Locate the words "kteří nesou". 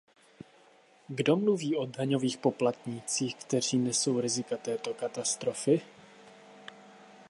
3.35-4.21